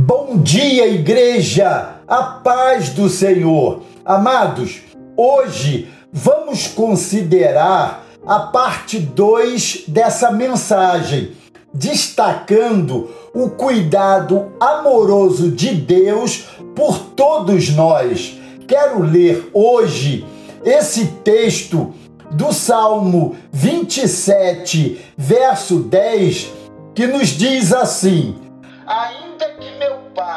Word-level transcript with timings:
Bom 0.00 0.38
dia, 0.38 0.86
igreja! 0.86 1.96
A 2.06 2.22
paz 2.22 2.90
do 2.90 3.08
Senhor. 3.08 3.82
Amados, 4.04 4.76
hoje 5.16 5.88
vamos 6.12 6.68
considerar 6.68 8.06
a 8.24 8.38
parte 8.38 9.00
2 9.00 9.86
dessa 9.88 10.30
mensagem, 10.30 11.32
destacando 11.74 13.10
o 13.34 13.50
cuidado 13.50 14.52
amoroso 14.60 15.50
de 15.50 15.74
Deus 15.74 16.44
por 16.76 17.00
todos 17.16 17.70
nós. 17.70 18.38
Quero 18.68 19.02
ler 19.02 19.50
hoje 19.52 20.24
esse 20.64 21.06
texto 21.24 21.92
do 22.30 22.52
Salmo 22.52 23.34
27, 23.50 24.96
verso 25.16 25.80
10, 25.80 26.52
que 26.94 27.04
nos 27.08 27.30
diz 27.30 27.72
assim: 27.72 28.36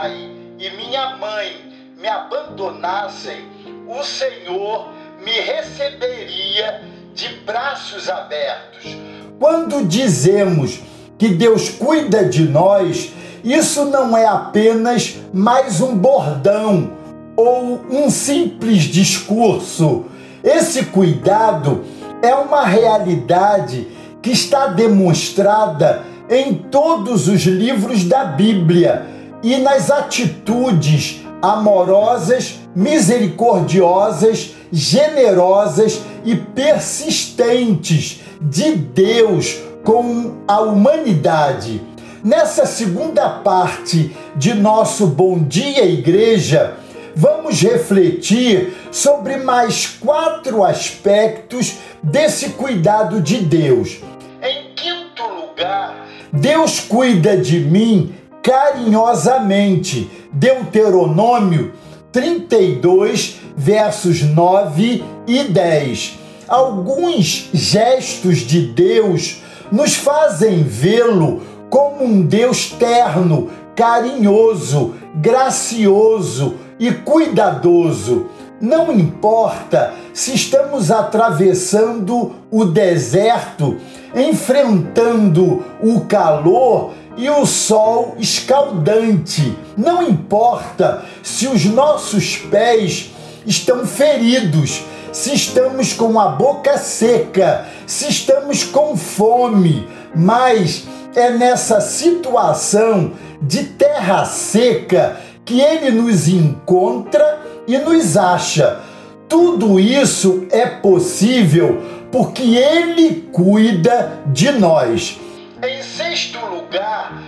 pai 0.00 0.30
e 0.58 0.70
minha 0.76 1.16
mãe 1.18 1.56
me 2.00 2.08
abandonassem, 2.08 3.44
o 3.86 4.02
Senhor 4.02 4.88
me 5.22 5.32
receberia 5.32 6.82
de 7.14 7.28
braços 7.44 8.08
abertos. 8.08 8.96
Quando 9.38 9.86
dizemos 9.86 10.80
que 11.18 11.28
Deus 11.28 11.68
cuida 11.68 12.24
de 12.24 12.48
nós, 12.48 13.12
isso 13.44 13.84
não 13.84 14.16
é 14.16 14.26
apenas 14.26 15.18
mais 15.34 15.82
um 15.82 15.94
bordão 15.94 16.92
ou 17.36 17.84
um 17.90 18.10
simples 18.10 18.84
discurso. 18.84 20.06
Esse 20.42 20.86
cuidado 20.86 21.84
é 22.22 22.34
uma 22.34 22.64
realidade 22.64 23.86
que 24.22 24.30
está 24.30 24.68
demonstrada 24.68 26.02
em 26.30 26.54
todos 26.54 27.28
os 27.28 27.42
livros 27.42 28.04
da 28.04 28.24
Bíblia 28.24 29.19
e 29.42 29.56
nas 29.56 29.90
atitudes 29.90 31.22
amorosas, 31.40 32.58
misericordiosas, 32.74 34.54
generosas 34.70 36.02
e 36.24 36.36
persistentes 36.36 38.20
de 38.40 38.72
Deus 38.74 39.58
com 39.82 40.36
a 40.46 40.60
humanidade. 40.60 41.80
Nessa 42.22 42.66
segunda 42.66 43.28
parte 43.30 44.14
de 44.36 44.52
nosso 44.52 45.06
Bom 45.06 45.42
Dia 45.42 45.86
Igreja, 45.86 46.74
vamos 47.16 47.60
refletir 47.62 48.76
sobre 48.92 49.38
mais 49.38 49.86
quatro 49.86 50.62
aspectos 50.62 51.78
desse 52.02 52.50
cuidado 52.50 53.20
de 53.22 53.38
Deus. 53.38 54.00
Em 54.42 54.74
quinto 54.74 55.22
lugar, 55.22 56.06
Deus 56.30 56.80
cuida 56.80 57.36
de 57.36 57.60
mim 57.60 58.14
carinhosamente. 58.42 60.10
Deuteronômio 60.32 61.72
32, 62.12 63.40
versos 63.56 64.22
9 64.22 65.04
e 65.26 65.44
10. 65.44 66.18
Alguns 66.48 67.50
gestos 67.52 68.38
de 68.38 68.62
Deus 68.62 69.40
nos 69.70 69.94
fazem 69.94 70.62
vê-lo 70.62 71.42
como 71.68 72.04
um 72.04 72.22
Deus 72.22 72.70
terno, 72.70 73.50
carinhoso, 73.76 74.94
gracioso 75.14 76.56
e 76.78 76.90
cuidadoso. 76.90 78.26
Não 78.60 78.92
importa 78.92 79.94
se 80.12 80.34
estamos 80.34 80.90
atravessando 80.90 82.32
o 82.50 82.64
deserto, 82.64 83.76
enfrentando 84.14 85.64
o 85.80 86.00
calor 86.00 86.92
e 87.20 87.28
o 87.28 87.44
sol 87.44 88.16
escaldante. 88.18 89.54
Não 89.76 90.02
importa 90.02 91.04
se 91.22 91.46
os 91.46 91.66
nossos 91.66 92.38
pés 92.38 93.10
estão 93.46 93.86
feridos, 93.86 94.82
se 95.12 95.34
estamos 95.34 95.92
com 95.92 96.18
a 96.18 96.28
boca 96.28 96.78
seca, 96.78 97.66
se 97.86 98.08
estamos 98.08 98.64
com 98.64 98.96
fome, 98.96 99.86
mas 100.14 100.84
é 101.14 101.30
nessa 101.30 101.80
situação 101.80 103.12
de 103.42 103.64
terra 103.64 104.24
seca 104.24 105.20
que 105.44 105.60
ele 105.60 105.90
nos 105.90 106.26
encontra 106.26 107.40
e 107.66 107.76
nos 107.76 108.16
acha. 108.16 108.80
Tudo 109.28 109.78
isso 109.78 110.46
é 110.50 110.66
possível 110.66 111.82
porque 112.10 112.56
ele 112.56 113.28
cuida 113.30 114.20
de 114.26 114.50
nós. 114.52 115.20
Em 115.62 115.82
sexto 115.82 116.38
lugar, 116.70 117.20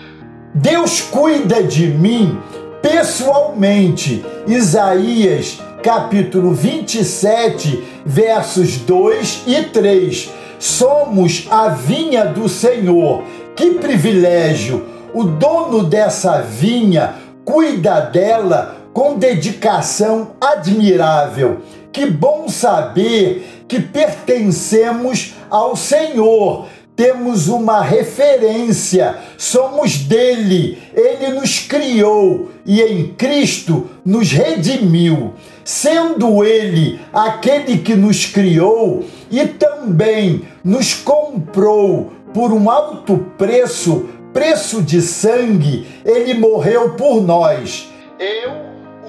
Deus 0.55 1.01
cuida 1.01 1.63
de 1.65 1.89
mim 1.89 2.39
pessoalmente. 2.81 4.25
Isaías 4.47 5.61
capítulo 5.83 6.53
27, 6.53 7.83
versos 8.07 8.79
2 8.79 9.43
e 9.49 9.63
3. 9.65 10.31
Somos 10.61 11.49
a 11.51 11.69
vinha 11.69 12.25
do 12.25 12.49
Senhor. 12.49 13.25
Que 13.57 13.73
privilégio! 13.73 14.87
O 15.13 15.25
dono 15.25 15.85
dessa 15.85 16.41
vinha 16.41 17.17
cuida 17.45 18.01
dela 18.01 18.77
com 18.93 19.19
dedicação 19.19 20.33
admirável. 20.41 21.63
Que 21.91 22.07
bom 22.07 22.49
saber 22.49 23.65
que 23.69 23.81
pertencemos 23.81 25.35
ao 25.51 25.77
Senhor 25.77 26.67
temos 26.95 27.49
uma 27.49 27.81
referência, 27.81 29.19
somos 29.39 29.97
dele, 29.99 30.79
ele 30.95 31.29
nos 31.29 31.59
criou 31.61 32.51
e 32.67 32.83
em 32.83 33.15
Cristo 33.15 33.89
nos 34.05 34.31
redimiu, 34.31 35.33
sendo 35.65 36.45
ele 36.45 37.01
aquele 37.13 37.79
que 37.79 37.95
nos 37.95 38.27
criou 38.27 39.05
e 39.31 39.47
também 39.47 40.43
nos 40.63 40.95
comprou 40.95 42.13
por 42.35 42.53
um 42.53 42.71
alto 42.71 43.19
preço, 43.39 44.09
preço 44.33 44.83
de 44.83 45.01
sangue, 45.01 45.87
ele 46.05 46.35
morreu 46.35 46.95
por 46.95 47.23
nós. 47.23 47.89
Eu, 48.19 48.53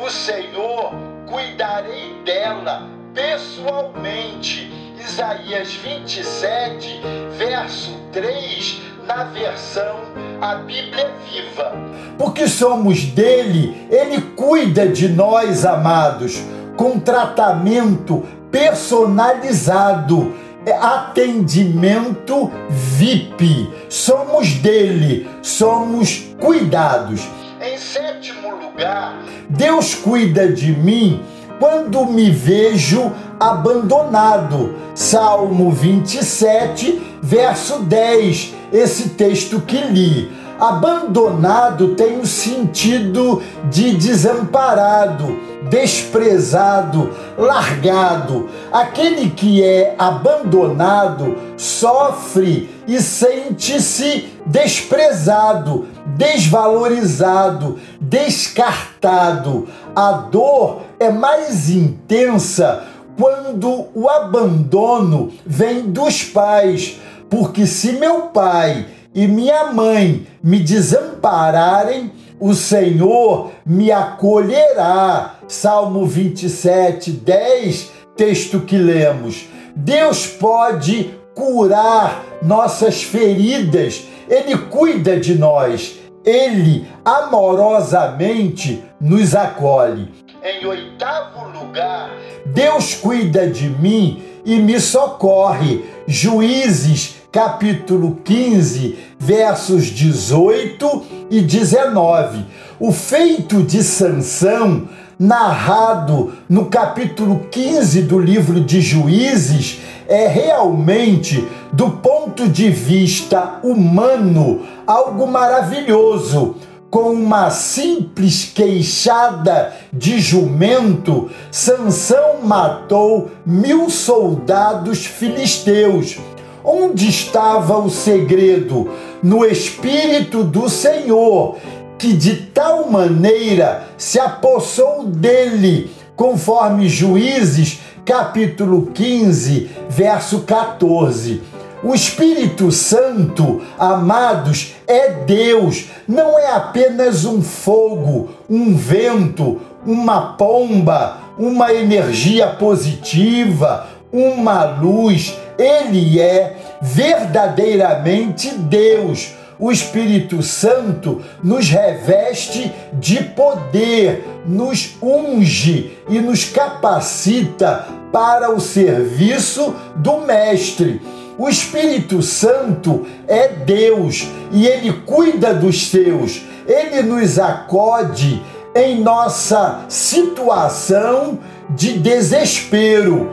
o 0.03 0.09
Senhor, 0.09 0.93
cuidarei 1.29 2.13
dela 2.25 2.89
pessoalmente 3.13 4.82
Isaías 5.05 5.73
27, 5.73 7.01
verso 7.37 7.91
3, 8.13 8.81
na 9.05 9.25
versão 9.25 9.99
A 10.39 10.55
Bíblia 10.55 11.11
Viva. 11.29 11.73
Porque 12.17 12.47
somos 12.47 13.03
dele, 13.03 13.85
ele 13.91 14.21
cuida 14.35 14.87
de 14.87 15.09
nós, 15.09 15.65
amados, 15.65 16.41
com 16.77 16.99
tratamento 16.99 18.25
personalizado 18.49 20.33
atendimento 20.81 22.49
VIP. 22.69 23.69
Somos 23.89 24.53
dele, 24.53 25.29
somos 25.41 26.33
cuidados. 26.39 27.27
Em 27.61 27.77
sétimo 27.77 28.55
lugar, 28.55 29.21
Deus 29.49 29.95
cuida 29.95 30.47
de 30.47 30.71
mim 30.71 31.21
quando 31.59 32.05
me 32.05 32.29
vejo 32.29 33.11
abandonado. 33.39 34.75
Salmo 34.95 35.71
27, 35.71 37.19
verso 37.21 37.79
10, 37.79 38.55
esse 38.71 39.09
texto 39.09 39.61
que 39.61 39.77
li. 39.77 40.42
Abandonado 40.59 41.95
tem 41.95 42.19
o 42.19 42.25
sentido 42.25 43.41
de 43.69 43.95
desamparado, 43.95 45.37
desprezado, 45.69 47.09
largado. 47.37 48.49
Aquele 48.71 49.29
que 49.31 49.63
é 49.63 49.95
abandonado 49.97 51.35
sofre 51.57 52.69
e 52.87 52.99
sente-se 53.01 54.27
desprezado, 54.45 55.87
desvalorizado, 56.05 57.79
descartado. 57.99 59.67
A 59.95 60.11
dor 60.11 60.81
é 60.99 61.09
mais 61.09 61.69
intensa 61.69 62.83
quando 63.17 63.87
o 63.93 64.09
abandono 64.09 65.31
vem 65.45 65.91
dos 65.91 66.23
pais, 66.23 66.99
porque 67.29 67.65
se 67.65 67.93
meu 67.93 68.23
pai 68.23 68.85
e 69.13 69.27
minha 69.27 69.71
mãe 69.71 70.25
me 70.43 70.59
desampararem, 70.59 72.11
o 72.39 72.53
Senhor 72.53 73.51
me 73.65 73.91
acolherá. 73.91 75.35
Salmo 75.47 76.05
27, 76.05 77.11
10, 77.11 77.91
texto 78.15 78.61
que 78.61 78.77
lemos. 78.77 79.45
Deus 79.75 80.27
pode 80.27 81.13
curar 81.35 82.23
nossas 82.41 83.03
feridas, 83.03 84.03
Ele 84.29 84.57
cuida 84.57 85.19
de 85.19 85.35
nós, 85.35 85.99
Ele 86.25 86.87
amorosamente 87.03 88.83
nos 88.99 89.35
acolhe. 89.35 90.09
Em 90.41 90.65
oitavo 90.65 91.49
lugar, 91.49 92.11
Deus 92.45 92.93
cuida 92.95 93.47
de 93.47 93.69
mim 93.69 94.23
e 94.45 94.57
me 94.59 94.79
socorre. 94.79 95.83
Juízes 96.07 97.15
capítulo 97.31 98.19
15, 98.23 98.97
versos 99.19 99.85
18 99.87 101.03
e 101.31 101.41
19. 101.41 102.45
O 102.79 102.91
feito 102.91 103.63
de 103.63 103.81
Sansão, 103.83 104.87
narrado 105.17 106.33
no 106.47 106.65
capítulo 106.65 107.47
15 107.49 108.03
do 108.03 108.19
livro 108.19 108.61
de 108.61 108.79
Juízes, 108.79 109.79
é 110.07 110.27
realmente, 110.27 111.47
do 111.71 111.89
ponto 111.91 112.47
de 112.47 112.69
vista 112.69 113.59
humano, 113.63 114.61
algo 114.85 115.27
maravilhoso. 115.27 116.55
Com 116.89 117.11
uma 117.13 117.49
simples 117.49 118.51
queixada 118.53 119.73
de 119.91 120.19
jumento, 120.19 121.29
Sansão 121.49 122.41
matou 122.43 123.31
mil 123.43 123.89
soldados 123.89 125.05
filisteus. 125.05 126.17
Onde 126.63 127.09
estava 127.09 127.77
o 127.79 127.89
segredo? 127.89 128.91
No 129.23 129.43
Espírito 129.43 130.43
do 130.43 130.69
Senhor, 130.69 131.57
que 131.97 132.13
de 132.13 132.35
tal 132.35 132.91
maneira 132.91 133.87
se 133.97 134.19
apossou 134.19 135.03
dele, 135.05 135.89
conforme 136.15 136.87
Juízes 136.87 137.79
capítulo 138.05 138.87
15, 138.87 139.69
verso 139.89 140.41
14. 140.41 141.41
O 141.83 141.93
Espírito 141.93 142.71
Santo, 142.71 143.61
amados, 143.77 144.75
é 144.87 145.09
Deus, 145.09 145.89
não 146.07 146.37
é 146.39 146.51
apenas 146.53 147.25
um 147.25 147.41
fogo, 147.41 148.29
um 148.49 148.75
vento, 148.75 149.59
uma 149.85 150.33
pomba, 150.33 151.17
uma 151.37 151.73
energia 151.73 152.47
positiva, 152.47 153.87
uma 154.11 154.63
luz. 154.63 155.37
Ele 155.57 156.19
é 156.19 156.57
verdadeiramente 156.81 158.49
Deus 158.51 159.33
o 159.59 159.71
Espírito 159.71 160.41
Santo 160.41 161.21
nos 161.43 161.69
reveste 161.69 162.71
de 162.93 163.23
poder, 163.23 164.25
nos 164.45 164.97
unge 165.01 165.97
e 166.09 166.19
nos 166.19 166.45
capacita 166.45 167.87
para 168.11 168.51
o 168.51 168.59
serviço 168.59 169.75
do 169.95 170.19
Mestre. 170.19 171.01
O 171.37 171.49
Espírito 171.49 172.21
Santo 172.21 173.05
é 173.27 173.47
Deus 173.47 174.27
e 174.51 174.67
ele 174.67 174.93
cuida 175.05 175.53
dos 175.53 175.87
seus, 175.87 176.41
ele 176.67 177.01
nos 177.01 177.39
acode 177.39 178.41
em 178.75 179.01
nossa 179.01 179.85
situação 179.87 181.39
de 181.69 181.97
desespero. 181.97 183.29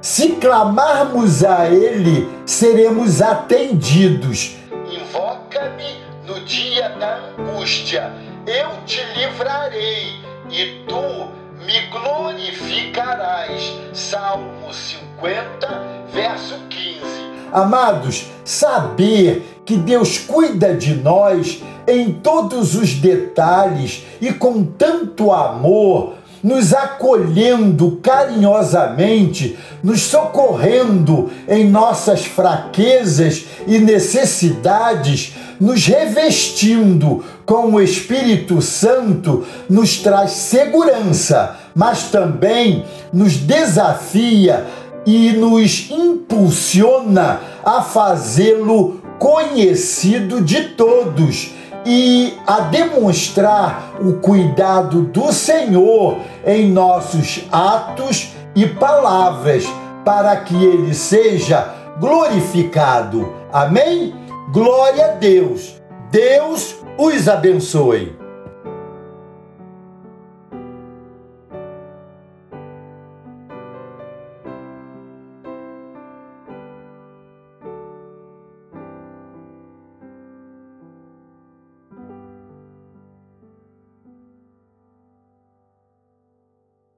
Se 0.00 0.30
clamarmos 0.30 1.44
a 1.44 1.68
Ele, 1.68 2.28
seremos 2.44 3.22
atendidos 3.22 4.56
Invoca-me 5.52 6.00
no 6.26 6.40
dia 6.46 6.88
da 6.88 7.18
angústia, 7.38 8.10
eu 8.46 8.70
te 8.86 9.02
livrarei 9.14 10.14
e 10.50 10.82
tu 10.88 11.28
me 11.66 11.86
glorificarás. 11.90 13.74
Salmo 13.92 14.72
50, 14.72 15.68
verso 16.10 16.54
15. 16.70 17.02
Amados, 17.52 18.24
saber 18.44 19.60
que 19.66 19.76
Deus 19.76 20.18
cuida 20.18 20.74
de 20.74 20.94
nós 20.94 21.62
em 21.86 22.14
todos 22.14 22.74
os 22.74 22.94
detalhes 22.94 24.04
e 24.22 24.32
com 24.32 24.64
tanto 24.64 25.30
amor 25.30 26.14
nos 26.42 26.74
acolhendo 26.74 28.00
carinhosamente, 28.02 29.56
nos 29.82 30.02
socorrendo 30.02 31.30
em 31.48 31.70
nossas 31.70 32.24
fraquezas 32.24 33.44
e 33.66 33.78
necessidades, 33.78 35.34
nos 35.60 35.86
revestindo 35.86 37.24
com 37.46 37.72
o 37.74 37.80
Espírito 37.80 38.60
Santo, 38.60 39.46
nos 39.70 39.98
traz 39.98 40.32
segurança, 40.32 41.56
mas 41.74 42.04
também 42.04 42.84
nos 43.12 43.36
desafia 43.36 44.66
e 45.06 45.32
nos 45.32 45.90
impulsiona 45.90 47.40
a 47.64 47.82
fazê-lo 47.82 49.00
conhecido 49.18 50.40
de 50.40 50.70
todos 50.70 51.61
e 51.84 52.38
a 52.46 52.60
demonstrar 52.60 53.94
o 54.00 54.14
cuidado 54.14 55.02
do 55.02 55.32
Senhor 55.32 56.18
em 56.46 56.70
nossos 56.70 57.44
atos 57.50 58.32
e 58.54 58.66
palavras, 58.66 59.64
para 60.04 60.36
que 60.36 60.54
ele 60.54 60.94
seja 60.94 61.74
glorificado. 61.98 63.32
Amém? 63.52 64.14
Glória 64.52 65.06
a 65.06 65.08
Deus. 65.08 65.80
Deus 66.10 66.76
os 66.98 67.28
abençoe. 67.28 68.21